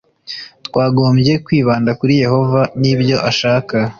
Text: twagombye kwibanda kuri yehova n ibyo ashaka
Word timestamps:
twagombye 0.65 1.33
kwibanda 1.45 1.91
kuri 1.99 2.13
yehova 2.23 2.61
n 2.81 2.83
ibyo 2.93 3.17
ashaka 3.29 3.75